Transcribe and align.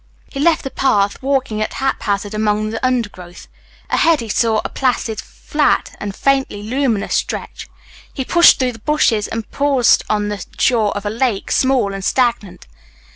He 0.31 0.39
left 0.39 0.63
the 0.63 0.71
path, 0.71 1.21
walking 1.21 1.61
at 1.61 1.73
haphazard 1.73 2.33
among 2.33 2.71
the 2.71 2.83
undergrowth. 2.83 3.47
Ahead 3.91 4.19
he 4.19 4.29
saw 4.29 4.59
a 4.65 4.69
placid, 4.69 5.21
flat, 5.21 5.95
and 5.99 6.15
faintly 6.15 6.63
luminous 6.63 7.13
stretch. 7.13 7.67
He 8.11 8.25
pushed 8.25 8.57
through 8.57 8.71
the 8.71 8.79
bushes 8.79 9.27
and 9.27 9.51
paused 9.51 10.03
on 10.09 10.29
the 10.29 10.43
shore 10.57 10.91
of 10.97 11.05
a 11.05 11.11
lake, 11.11 11.51
small 11.51 11.93
and 11.93 12.03
stagnant. 12.03 12.65